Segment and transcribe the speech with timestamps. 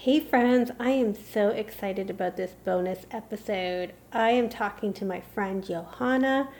[0.00, 3.94] Hey, friends, I am so excited about this bonus episode.
[4.12, 6.50] I am talking to my friend Johanna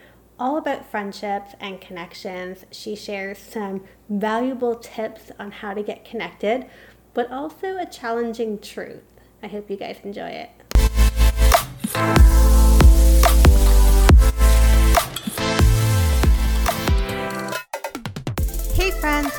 [0.41, 2.67] all about friendships and connections.
[2.73, 6.67] She shares some valuable tips on how to get connected,
[7.15, 9.05] but also a challenging truth.
[9.41, 10.49] I hope you guys enjoy
[11.95, 12.58] it.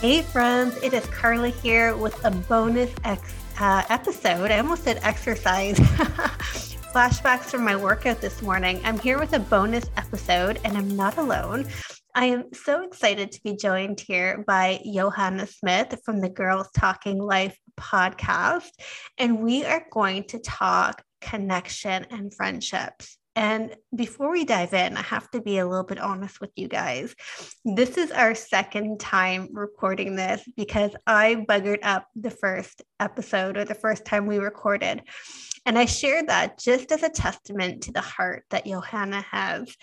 [0.00, 4.50] Hey, friends, it is Carla here with a bonus ex- uh, episode.
[4.50, 5.78] I almost said exercise.
[6.92, 8.78] Flashbacks from my workout this morning.
[8.84, 11.66] I'm here with a bonus episode, and I'm not alone.
[12.14, 17.16] I am so excited to be joined here by Johanna Smith from the Girls Talking
[17.18, 18.68] Life podcast.
[19.16, 23.16] And we are going to talk connection and friendships.
[23.36, 26.68] And before we dive in, I have to be a little bit honest with you
[26.68, 27.14] guys.
[27.66, 33.66] This is our second time recording this because I buggered up the first episode or
[33.66, 35.02] the first time we recorded.
[35.66, 39.76] And I share that just as a testament to the heart that Johanna has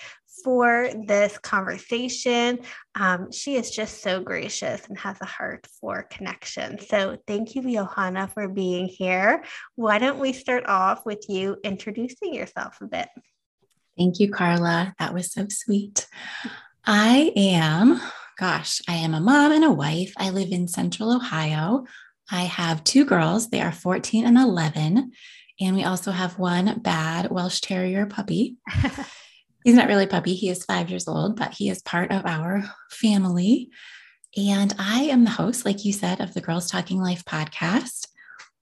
[0.44, 2.60] for this conversation.
[2.96, 6.80] Um, she is just so gracious and has a heart for connection.
[6.80, 9.44] So thank you, Johanna, for being here.
[9.76, 13.10] Why don't we start off with you introducing yourself a bit?
[13.98, 14.96] Thank you, Carla.
[15.00, 16.08] That was so sweet.
[16.86, 18.02] I am,
[18.38, 20.14] gosh, I am a mom and a wife.
[20.18, 21.86] I live in central Ohio.
[22.32, 25.12] I have two girls, they are 14 and 11.
[25.60, 28.58] And we also have one bad Welsh Terrier puppy.
[29.64, 32.26] He's not really a puppy, he is five years old, but he is part of
[32.26, 33.70] our family.
[34.36, 38.08] And I am the host, like you said, of the Girls Talking Life podcast,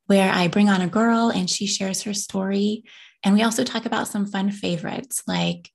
[0.06, 2.84] where I bring on a girl and she shares her story
[3.24, 5.72] and we also talk about some fun favorites like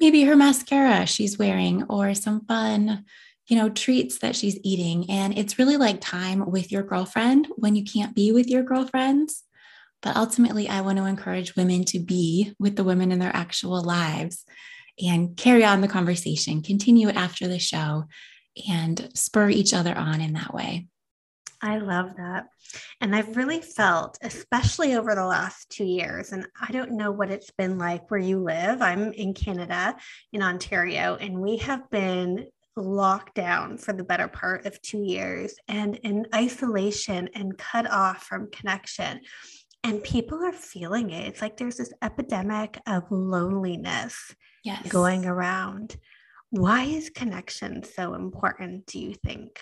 [0.00, 3.04] maybe her mascara she's wearing or some fun,
[3.46, 5.08] you know, treats that she's eating.
[5.08, 9.44] And it's really like time with your girlfriend when you can't be with your girlfriends.
[10.02, 13.80] But ultimately, I want to encourage women to be with the women in their actual
[13.82, 14.44] lives
[15.00, 18.06] and carry on the conversation, continue it after the show,
[18.68, 20.88] and spur each other on in that way.
[21.62, 22.48] I love that.
[23.00, 27.30] And I've really felt, especially over the last two years, and I don't know what
[27.30, 28.82] it's been like where you live.
[28.82, 29.96] I'm in Canada,
[30.32, 35.54] in Ontario, and we have been locked down for the better part of two years
[35.68, 39.20] and in isolation and cut off from connection.
[39.84, 41.28] And people are feeling it.
[41.28, 44.34] It's like there's this epidemic of loneliness
[44.64, 44.86] yes.
[44.88, 45.96] going around.
[46.50, 49.60] Why is connection so important, do you think?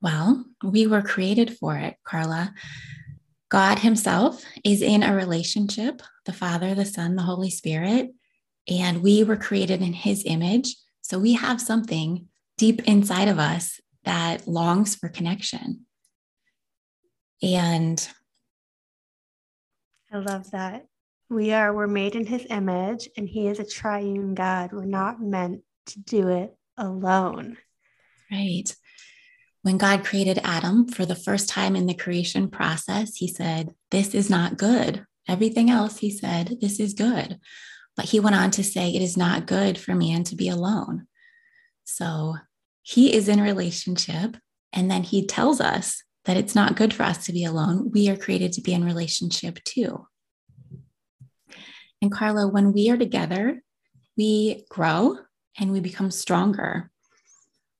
[0.00, 2.54] Well, we were created for it, Carla.
[3.48, 8.10] God Himself is in a relationship, the Father, the Son, the Holy Spirit,
[8.68, 10.76] and we were created in His image.
[11.00, 12.26] So we have something
[12.58, 15.86] deep inside of us that longs for connection.
[17.42, 18.06] And
[20.12, 20.86] I love that.
[21.30, 24.72] We are, we're made in His image, and He is a triune God.
[24.72, 27.56] We're not meant to do it alone.
[28.30, 28.74] Right.
[29.62, 34.14] When God created Adam for the first time in the creation process, he said, This
[34.14, 35.04] is not good.
[35.28, 37.38] Everything else, he said, This is good.
[37.96, 41.06] But he went on to say, It is not good for man to be alone.
[41.84, 42.36] So
[42.82, 44.36] he is in relationship.
[44.72, 47.90] And then he tells us that it's not good for us to be alone.
[47.92, 50.06] We are created to be in relationship too.
[52.00, 53.62] And Carla, when we are together,
[54.16, 55.16] we grow
[55.58, 56.90] and we become stronger.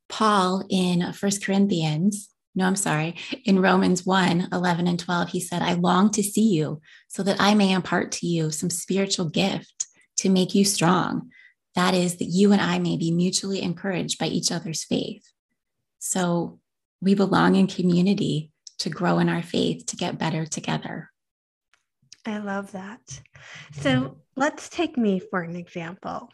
[0.09, 5.63] Paul in First Corinthians, no, I'm sorry, in Romans 1 11 and 12, he said,
[5.63, 9.87] I long to see you so that I may impart to you some spiritual gift
[10.19, 11.31] to make you strong.
[11.75, 15.25] That is, that you and I may be mutually encouraged by each other's faith.
[15.99, 16.59] So
[17.01, 21.11] we belong in community to grow in our faith, to get better together.
[22.27, 23.01] I love that.
[23.73, 26.31] So let's take me for an example.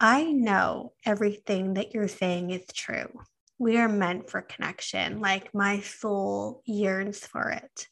[0.00, 3.08] I know everything that you're saying is true.
[3.58, 7.88] We are meant for connection, like my soul yearns for it.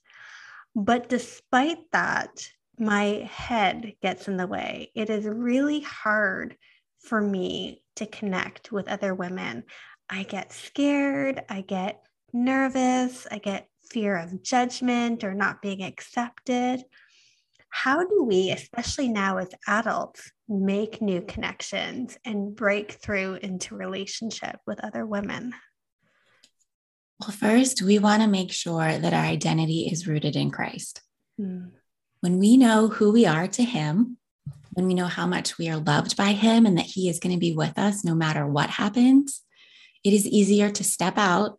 [0.76, 2.46] But despite that,
[2.78, 4.90] my head gets in the way.
[4.94, 6.56] It is really hard
[6.98, 9.64] for me to connect with other women.
[10.10, 12.02] I get scared, I get
[12.32, 16.84] nervous, I get fear of judgment or not being accepted.
[17.68, 24.56] how do we, especially now as adults, make new connections and break through into relationship
[24.67, 25.55] with other women?
[27.20, 31.00] Well, first, we want to make sure that our identity is rooted in Christ.
[31.41, 31.70] Mm.
[32.20, 34.19] When we know who we are to Him,
[34.73, 37.35] when we know how much we are loved by Him and that He is going
[37.35, 39.43] to be with us no matter what happens,
[40.02, 41.58] it is easier to step out,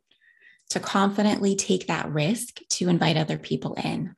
[0.70, 4.16] to confidently take that risk to invite other people in.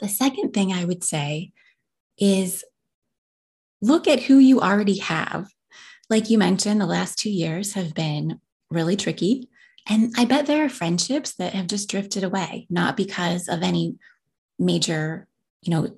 [0.00, 1.52] The second thing I would say
[2.18, 2.64] is
[3.80, 5.48] look at who you already have.
[6.08, 9.48] Like you mentioned, the last two years have been really tricky.
[9.88, 13.96] And I bet there are friendships that have just drifted away, not because of any
[14.58, 15.26] major,
[15.62, 15.96] you know,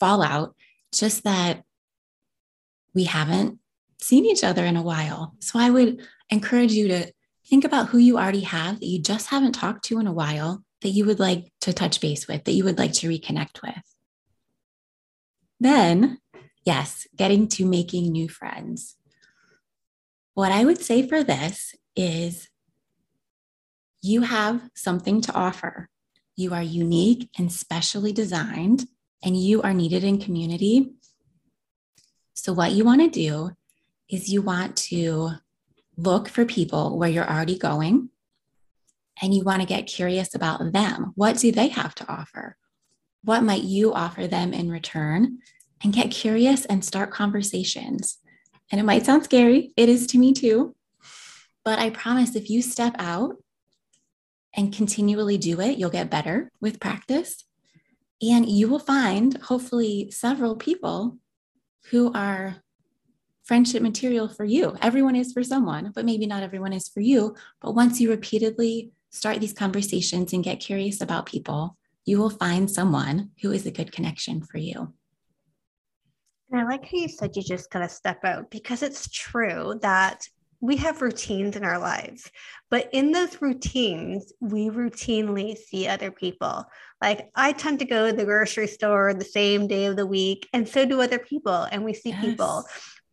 [0.00, 0.54] fallout,
[0.92, 1.64] just that
[2.94, 3.58] we haven't
[4.00, 5.34] seen each other in a while.
[5.40, 7.12] So I would encourage you to
[7.46, 10.64] think about who you already have that you just haven't talked to in a while
[10.80, 13.91] that you would like to touch base with, that you would like to reconnect with.
[15.62, 16.18] Then,
[16.64, 18.96] yes, getting to making new friends.
[20.34, 22.48] What I would say for this is
[24.02, 25.88] you have something to offer.
[26.34, 28.86] You are unique and specially designed,
[29.22, 30.94] and you are needed in community.
[32.34, 33.52] So, what you want to do
[34.10, 35.30] is you want to
[35.96, 38.08] look for people where you're already going
[39.22, 41.12] and you want to get curious about them.
[41.14, 42.56] What do they have to offer?
[43.24, 45.38] What might you offer them in return?
[45.82, 48.18] And get curious and start conversations.
[48.70, 50.74] And it might sound scary, it is to me too.
[51.64, 53.36] But I promise if you step out
[54.54, 57.44] and continually do it, you'll get better with practice.
[58.20, 61.18] And you will find, hopefully, several people
[61.90, 62.56] who are
[63.44, 64.76] friendship material for you.
[64.80, 67.34] Everyone is for someone, but maybe not everyone is for you.
[67.60, 72.70] But once you repeatedly start these conversations and get curious about people, you will find
[72.70, 74.92] someone who is a good connection for you.
[76.50, 80.26] And I like how you said you just gotta step out because it's true that
[80.62, 82.30] we have routines in our lives,
[82.70, 86.64] but in those routines, we routinely see other people.
[87.02, 90.48] Like I tend to go to the grocery store the same day of the week,
[90.52, 92.24] and so do other people, and we see yes.
[92.24, 92.64] people.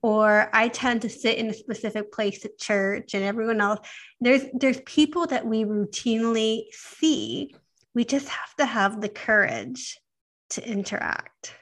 [0.02, 3.80] Or I tend to sit in a specific place at church, and everyone else.
[4.22, 7.56] There's there's people that we routinely see.
[7.96, 10.00] We just have to have the courage
[10.52, 11.56] to interact.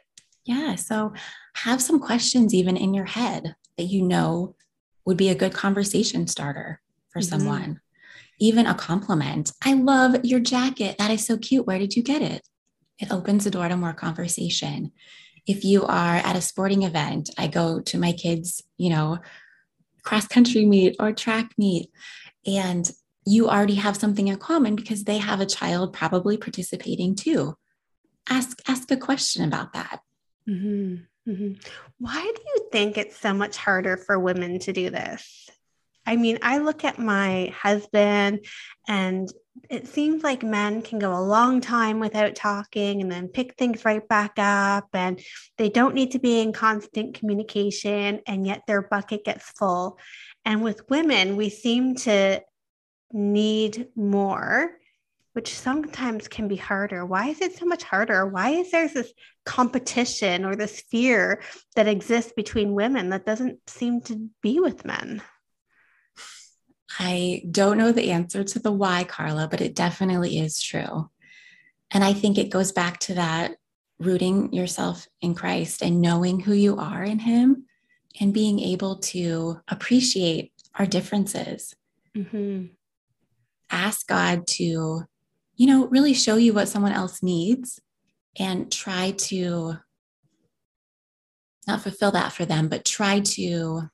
[0.46, 0.76] Yeah.
[0.76, 1.14] So
[1.56, 4.56] have some questions even in your head that you know
[5.06, 7.30] would be a good conversation starter for mm-hmm.
[7.30, 7.82] someone.
[8.40, 9.52] Even a compliment.
[9.64, 10.98] I love your jacket.
[11.00, 11.66] That is so cute.
[11.66, 12.48] Where did you get it?
[13.00, 14.92] It opens the door to more conversation.
[15.48, 19.20] If you are at a sporting event, I go to my kids, you know,
[20.04, 21.90] cross country meet or track meet,
[22.46, 22.90] and
[23.28, 27.56] you already have something in common because they have a child probably participating too.
[28.30, 30.00] Ask ask a question about that.
[30.48, 30.96] Mm-hmm.
[31.30, 31.54] Mm-hmm.
[32.00, 35.50] Why do you think it's so much harder for women to do this?
[36.06, 38.46] I mean, I look at my husband,
[38.88, 39.30] and
[39.70, 43.84] it seems like men can go a long time without talking and then pick things
[43.84, 45.20] right back up, and
[45.58, 50.00] they don't need to be in constant communication, and yet their bucket gets full.
[50.46, 52.42] And with women, we seem to
[53.12, 54.78] need more
[55.38, 57.06] which sometimes can be harder.
[57.06, 58.26] Why is it so much harder?
[58.26, 59.14] Why is there this
[59.46, 61.44] competition or this fear
[61.76, 65.22] that exists between women that doesn't seem to be with men?
[66.98, 71.12] I don't know the answer to the why, Carla, but it definitely is true.
[71.92, 73.58] And I think it goes back to that
[74.00, 77.68] rooting yourself in Christ and knowing who you are in Him
[78.20, 81.76] and being able to appreciate our differences.
[82.16, 82.74] Mm-hmm.
[83.70, 85.08] Ask God to
[85.58, 87.82] you know, really show you what someone else needs
[88.40, 89.78] and try to
[91.68, 93.90] not fulfill that for them, but try to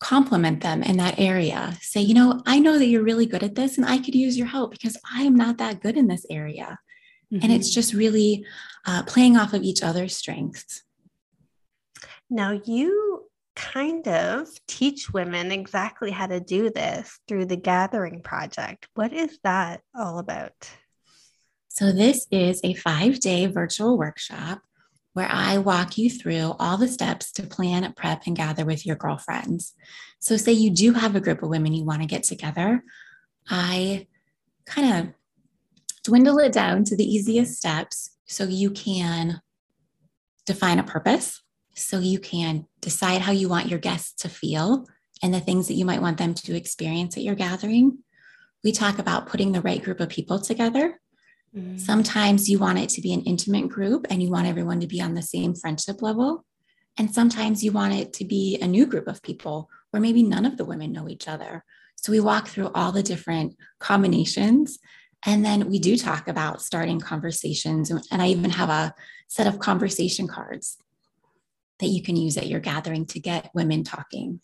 [0.00, 1.76] complement them in that area.
[1.82, 4.38] Say, you know, I know that you're really good at this and I could use
[4.38, 6.78] your help because I am not that good in this area.
[7.30, 7.44] Mm-hmm.
[7.44, 7.74] And it's mm-hmm.
[7.74, 8.46] just really
[8.86, 10.82] uh, playing off of each other's strengths.
[12.30, 13.26] Now, you
[13.60, 18.88] kind of teach women exactly how to do this through the Gathering Project.
[18.94, 20.70] What is that all about?
[21.68, 24.62] So, this is a five day virtual workshop
[25.12, 28.96] where I walk you through all the steps to plan, prep, and gather with your
[28.96, 29.74] girlfriends.
[30.20, 32.82] So, say you do have a group of women you want to get together,
[33.48, 34.06] I
[34.64, 35.14] kind of
[36.02, 39.42] dwindle it down to the easiest steps so you can
[40.46, 41.42] define a purpose
[41.80, 44.86] so you can decide how you want your guests to feel
[45.22, 47.98] and the things that you might want them to experience at your gathering.
[48.62, 51.00] We talk about putting the right group of people together
[51.56, 51.78] Mm-hmm.
[51.78, 55.00] Sometimes you want it to be an intimate group and you want everyone to be
[55.00, 56.44] on the same friendship level.
[56.96, 60.46] And sometimes you want it to be a new group of people where maybe none
[60.46, 61.64] of the women know each other.
[61.96, 64.78] So we walk through all the different combinations.
[65.26, 67.90] And then we do talk about starting conversations.
[67.90, 68.94] And I even have a
[69.28, 70.78] set of conversation cards
[71.80, 74.40] that you can use at your gathering to get women talking.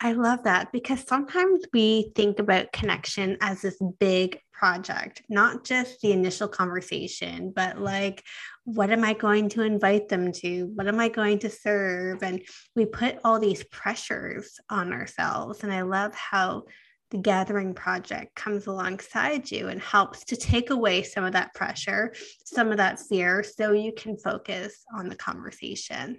[0.00, 6.00] I love that because sometimes we think about connection as this big project, not just
[6.00, 8.22] the initial conversation, but like,
[8.64, 10.70] what am I going to invite them to?
[10.74, 12.22] What am I going to serve?
[12.22, 12.42] And
[12.76, 15.64] we put all these pressures on ourselves.
[15.64, 16.64] And I love how
[17.10, 22.12] the gathering project comes alongside you and helps to take away some of that pressure,
[22.44, 26.18] some of that fear, so you can focus on the conversation.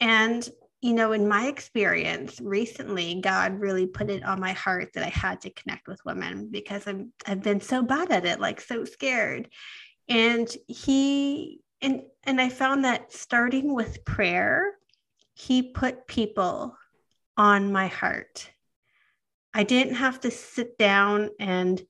[0.00, 0.48] And
[0.84, 5.08] you know, in my experience recently, God really put it on my heart that I
[5.08, 8.84] had to connect with women because I'm I've been so bad at it, like so
[8.84, 9.48] scared.
[10.10, 14.74] And he and and I found that starting with prayer,
[15.32, 16.76] he put people
[17.38, 18.50] on my heart.
[19.54, 21.80] I didn't have to sit down and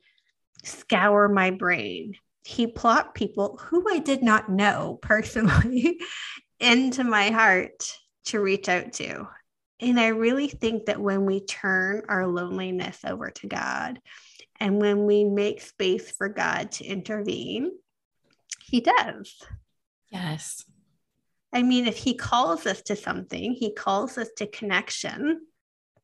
[0.63, 2.15] scour my brain.
[2.45, 6.01] He plopped people who I did not know personally
[6.65, 7.93] into my heart
[8.27, 9.29] to reach out to.
[9.81, 14.01] And I really think that when we turn our loneliness over to God
[14.59, 17.71] and when we make space for God to intervene,
[18.63, 19.43] He does.
[20.11, 20.65] Yes.
[21.53, 25.43] I mean, if He calls us to something, He calls us to connection,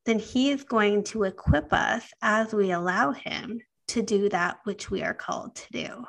[0.05, 4.91] then He is going to equip us as we allow Him to do that which
[4.91, 6.05] we are called to do.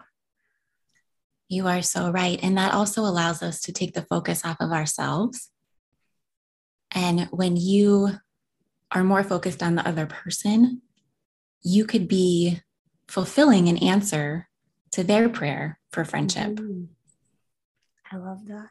[1.52, 2.38] You are so right.
[2.42, 5.52] And that also allows us to take the focus off of ourselves
[6.94, 8.11] and when you
[8.90, 10.82] are more focused on the other person,
[11.62, 12.61] you could be
[13.09, 14.49] fulfilling an answer
[14.92, 16.52] to their prayer for friendship.
[16.52, 16.85] Mm-hmm.
[18.12, 18.68] I love that.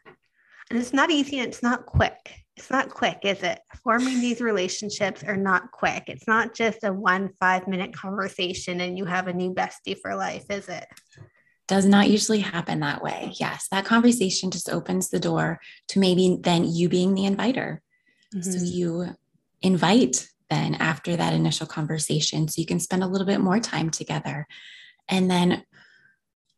[0.69, 2.43] And it's not easy and it's not quick.
[2.55, 3.59] It's not quick, is it?
[3.83, 6.03] Forming these relationships are not quick.
[6.07, 10.15] It's not just a one five minute conversation and you have a new bestie for
[10.15, 10.85] life, is it?
[11.71, 13.33] Does not usually happen that way.
[13.39, 17.81] Yes, that conversation just opens the door to maybe then you being the inviter
[18.35, 18.51] Mm-hmm.
[18.51, 19.15] So you
[19.61, 23.89] invite then after that initial conversation so you can spend a little bit more time
[23.89, 24.47] together.
[25.07, 25.63] And then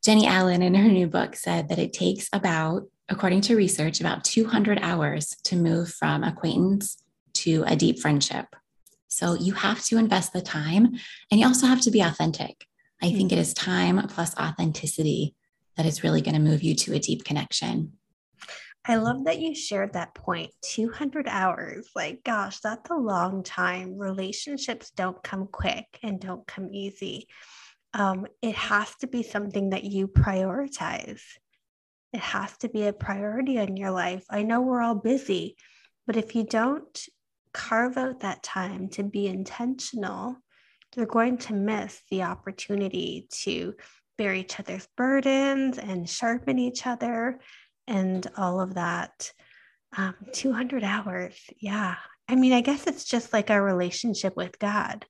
[0.04, 4.24] Jennie Allen in her new book said that it takes about, according to research, about
[4.24, 7.02] 200 hours to move from acquaintance
[7.34, 8.46] to a deep friendship.
[9.08, 10.94] So you have to invest the time
[11.30, 12.66] and you also have to be authentic.
[13.04, 15.34] I think it is time plus authenticity
[15.76, 17.98] that is really going to move you to a deep connection.
[18.86, 21.90] I love that you shared that point 200 hours.
[21.94, 23.98] Like, gosh, that's a long time.
[23.98, 27.28] Relationships don't come quick and don't come easy.
[27.92, 31.20] Um, it has to be something that you prioritize.
[32.14, 34.24] It has to be a priority in your life.
[34.30, 35.56] I know we're all busy,
[36.06, 37.06] but if you don't
[37.52, 40.38] carve out that time to be intentional,
[40.96, 43.74] you're going to miss the opportunity to
[44.16, 47.40] bear each other's burdens and sharpen each other
[47.86, 49.32] and all of that.
[49.96, 51.34] Um, 200 hours.
[51.58, 51.96] Yeah.
[52.28, 55.06] I mean, I guess it's just like our relationship with God.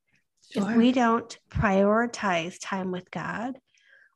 [0.53, 0.71] Sure.
[0.71, 3.59] If we don't prioritize time with God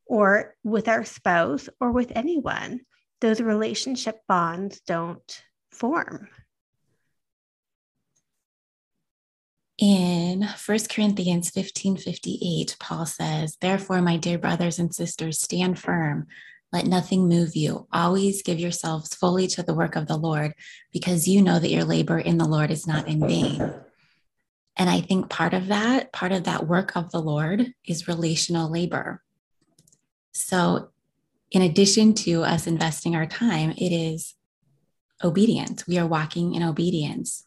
[0.07, 2.81] or with our spouse or with anyone,
[3.21, 6.29] those relationship bonds don't form.
[9.79, 16.27] In 1 Corinthians 15 58, Paul says, Therefore, my dear brothers and sisters, stand firm.
[16.73, 17.87] Let nothing move you.
[17.93, 20.55] Always give yourselves fully to the work of the Lord
[20.93, 23.73] because you know that your labor in the Lord is not in vain.
[24.77, 28.71] And I think part of that, part of that work of the Lord is relational
[28.71, 29.23] labor.
[30.33, 30.91] So,
[31.53, 34.35] in addition to us investing our time, it is
[35.23, 35.87] obedience.
[35.87, 37.45] We are walking in obedience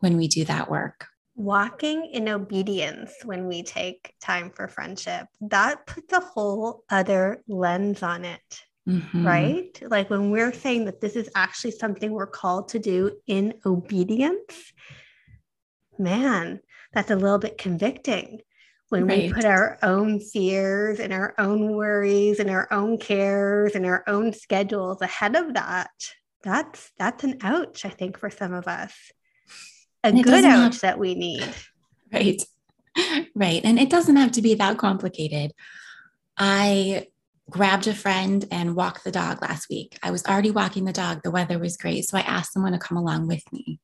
[0.00, 5.86] when we do that work walking in obedience when we take time for friendship that
[5.86, 9.26] puts a whole other lens on it mm-hmm.
[9.26, 13.52] right like when we're saying that this is actually something we're called to do in
[13.66, 14.72] obedience
[15.98, 16.58] man
[16.94, 18.40] that's a little bit convicting
[18.88, 19.24] when right.
[19.24, 24.02] we put our own fears and our own worries and our own cares and our
[24.06, 25.90] own schedules ahead of that
[26.42, 29.12] that's that's an ouch i think for some of us
[30.14, 31.46] a good ouch have, that we need.
[32.12, 32.40] Right.
[33.34, 33.60] Right.
[33.64, 35.52] And it doesn't have to be that complicated.
[36.38, 37.08] I
[37.50, 39.98] grabbed a friend and walked the dog last week.
[40.02, 41.22] I was already walking the dog.
[41.22, 42.06] The weather was great.
[42.06, 43.80] So I asked someone to come along with me.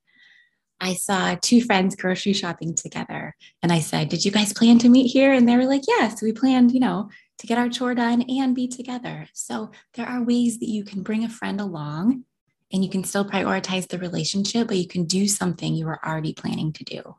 [0.80, 3.36] I saw two friends grocery shopping together.
[3.62, 5.32] And I said, Did you guys plan to meet here?
[5.32, 8.54] And they were like, Yes, we planned, you know, to get our chore done and
[8.54, 9.28] be together.
[9.32, 12.24] So there are ways that you can bring a friend along
[12.72, 16.32] and you can still prioritize the relationship, but you can do something you were already
[16.32, 17.16] planning to do.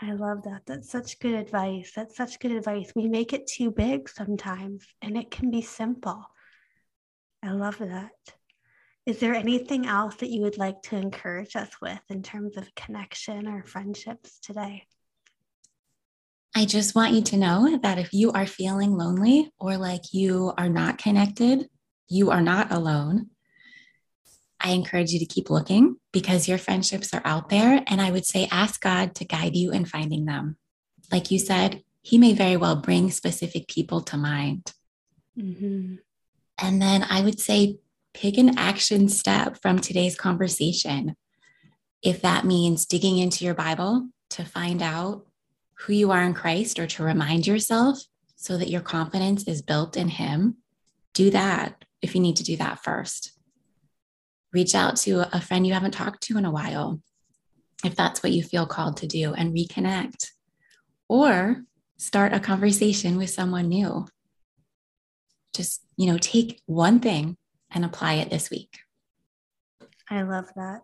[0.00, 0.62] I love that.
[0.66, 1.92] That's such good advice.
[1.94, 2.92] That's such good advice.
[2.94, 6.26] We make it too big sometimes, and it can be simple.
[7.42, 8.10] I love that.
[9.06, 12.74] Is there anything else that you would like to encourage us with in terms of
[12.74, 14.86] connection or friendships today?
[16.54, 20.52] I just want you to know that if you are feeling lonely or like you
[20.58, 21.68] are not connected,
[22.08, 23.30] you are not alone.
[24.62, 27.82] I encourage you to keep looking because your friendships are out there.
[27.86, 30.56] And I would say ask God to guide you in finding them.
[31.10, 34.72] Like you said, He may very well bring specific people to mind.
[35.38, 35.96] Mm-hmm.
[36.58, 37.78] And then I would say
[38.14, 41.16] pick an action step from today's conversation.
[42.02, 45.26] If that means digging into your Bible to find out
[45.74, 48.00] who you are in Christ or to remind yourself
[48.36, 50.56] so that your confidence is built in Him,
[51.14, 53.32] do that if you need to do that first.
[54.52, 57.00] Reach out to a friend you haven't talked to in a while,
[57.84, 60.26] if that's what you feel called to do, and reconnect.
[61.08, 61.64] Or
[61.96, 64.06] start a conversation with someone new.
[65.54, 67.36] Just, you know, take one thing
[67.70, 68.78] and apply it this week.
[70.10, 70.82] I love that.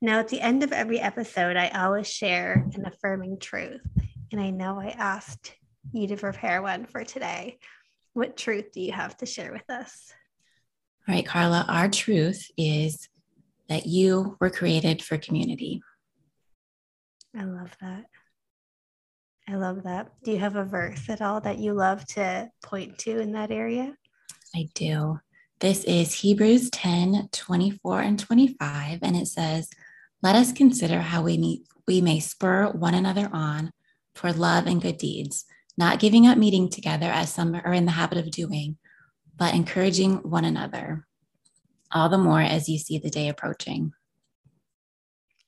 [0.00, 3.80] Now, at the end of every episode, I always share an affirming truth.
[4.32, 5.54] And I know I asked
[5.92, 7.58] you to prepare one for today.
[8.12, 10.12] What truth do you have to share with us?
[11.08, 13.08] All right, Carla, our truth is
[13.70, 15.80] that you were created for community.
[17.34, 18.04] I love that.
[19.48, 20.12] I love that.
[20.22, 23.50] Do you have a verse at all that you love to point to in that
[23.50, 23.96] area?
[24.54, 25.18] I do.
[25.60, 29.70] This is Hebrews 10 24 and 25, and it says,
[30.22, 33.72] Let us consider how we, meet, we may spur one another on
[34.14, 35.46] toward love and good deeds,
[35.78, 38.76] not giving up meeting together as some are in the habit of doing,
[39.38, 41.06] but encouraging one another,
[41.92, 43.92] all the more as you see the day approaching.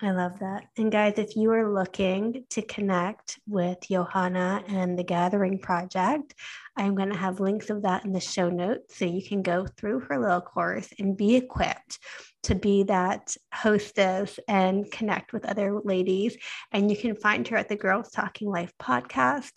[0.02, 0.64] I love that.
[0.78, 6.34] And guys, if you are looking to connect with Johanna and the Gathering Project,
[6.74, 9.66] I'm going to have links of that in the show notes so you can go
[9.66, 11.98] through her little course and be equipped
[12.44, 16.38] to be that hostess and connect with other ladies.
[16.72, 19.52] And you can find her at the Girls Talking Life podcast.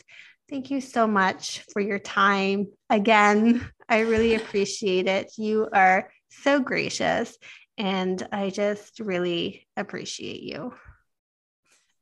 [0.50, 2.68] Thank you so much for your time.
[2.90, 5.32] Again, I really appreciate it.
[5.38, 7.38] You are so gracious
[7.78, 10.74] and I just really appreciate you.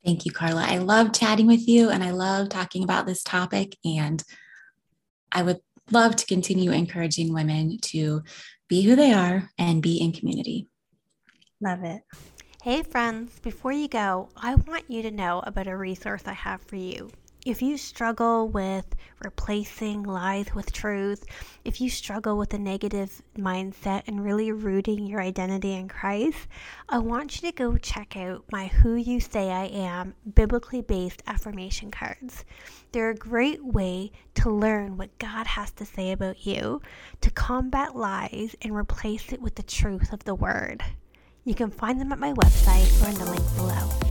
[0.03, 0.65] Thank you, Carla.
[0.67, 3.77] I love chatting with you and I love talking about this topic.
[3.85, 4.23] And
[5.31, 5.59] I would
[5.91, 8.23] love to continue encouraging women to
[8.67, 10.67] be who they are and be in community.
[11.61, 12.01] Love it.
[12.63, 16.61] Hey, friends, before you go, I want you to know about a resource I have
[16.61, 17.11] for you.
[17.43, 18.85] If you struggle with
[19.23, 21.25] replacing lies with truth,
[21.65, 26.37] if you struggle with a negative mindset and really rooting your identity in Christ,
[26.87, 31.23] I want you to go check out my Who You Say I Am biblically based
[31.25, 32.45] affirmation cards.
[32.91, 36.79] They're a great way to learn what God has to say about you,
[37.21, 40.83] to combat lies and replace it with the truth of the Word.
[41.43, 44.10] You can find them at my website or in the link below.